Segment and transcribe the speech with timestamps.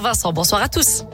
[0.00, 1.04] Vincent, bonsoir à tous.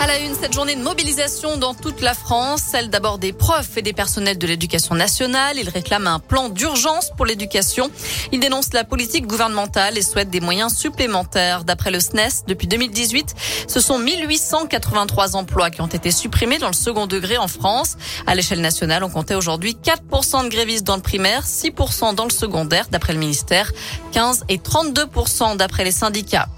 [0.00, 3.76] À la une, cette journée de mobilisation dans toute la France, celle d'abord des profs
[3.76, 5.56] et des personnels de l'éducation nationale.
[5.58, 7.90] Ils réclament un plan d'urgence pour l'éducation.
[8.32, 11.64] Ils dénoncent la politique gouvernementale et souhaitent des moyens supplémentaires.
[11.64, 13.34] D'après le SNES, depuis 2018,
[13.68, 17.96] ce sont 1883 emplois qui ont été supprimés dans le second degré en France.
[18.26, 22.30] À l'échelle nationale, on comptait aujourd'hui 4% de grévistes dans le primaire, 6% dans le
[22.30, 23.72] secondaire, d'après le ministère,
[24.12, 26.48] 15 et 32% d'après les syndicats.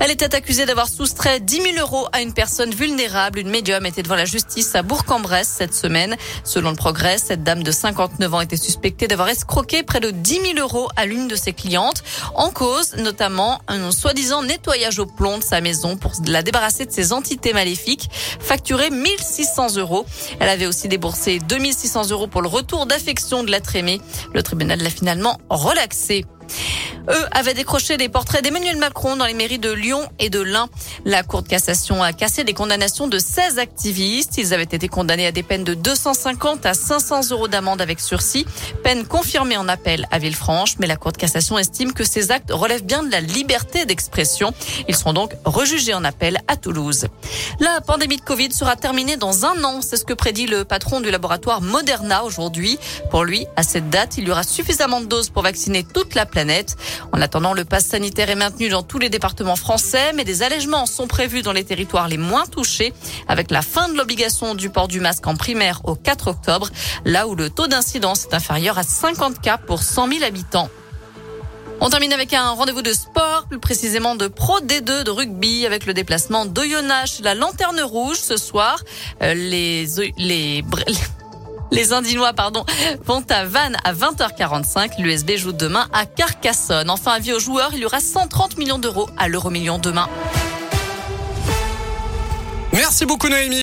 [0.00, 3.38] Elle était accusée d'avoir soustrait 10 000 euros à une personne vulnérable.
[3.38, 6.16] Une médium était devant la justice à Bourg-en-Bresse cette semaine.
[6.44, 10.54] Selon le progrès, cette dame de 59 ans était suspectée d'avoir escroqué près de 10
[10.54, 12.02] 000 euros à l'une de ses clientes.
[12.34, 16.90] En cause, notamment, un soi-disant nettoyage au plomb de sa maison pour la débarrasser de
[16.92, 18.08] ses entités maléfiques,
[18.40, 20.04] facturé 1600 euros.
[20.40, 24.00] Elle avait aussi déboursé 2600 euros pour le retour d'affection de l'être aimé.
[24.34, 26.24] Le tribunal l'a finalement relaxé.
[27.08, 30.68] Eux avaient décroché des portraits d'Emmanuel Macron dans les mairies de Lyon et de l'Ain.
[31.04, 34.38] La Cour de cassation a cassé des condamnations de 16 activistes.
[34.38, 38.46] Ils avaient été condamnés à des peines de 250 à 500 euros d'amende avec sursis.
[38.84, 42.52] Peine confirmée en appel à Villefranche, mais la Cour de cassation estime que ces actes
[42.52, 44.52] relèvent bien de la liberté d'expression.
[44.88, 47.06] Ils seront donc rejugés en appel à Toulouse.
[47.58, 49.80] La pandémie de Covid sera terminée dans un an.
[49.82, 52.78] C'est ce que prédit le patron du laboratoire Moderna aujourd'hui.
[53.10, 56.26] Pour lui, à cette date, il y aura suffisamment de doses pour vacciner toute la
[56.26, 56.76] planète.
[57.12, 60.86] En attendant, le pass sanitaire est maintenu dans tous les départements français, mais des allègements
[60.86, 62.92] sont prévus dans les territoires les moins touchés,
[63.28, 66.68] avec la fin de l'obligation du port du masque en primaire au 4 octobre,
[67.04, 70.68] là où le taux d'incidence est inférieur à 50 cas pour 100 000 habitants.
[71.84, 75.84] On termine avec un rendez-vous de sport, plus précisément de Pro D2 de rugby avec
[75.84, 78.78] le déplacement d'Oyonnax, la Lanterne Rouge ce soir.
[79.20, 80.64] Euh, les, les,
[81.72, 82.64] les Indinois, pardon,
[83.04, 85.00] vont à Vannes à 20h45.
[85.00, 86.90] L'USB joue demain à Carcassonne.
[86.90, 90.08] Enfin, avis aux joueurs, il y aura 130 millions d'euros à l'euro million demain.
[92.72, 93.60] Merci beaucoup Noémie.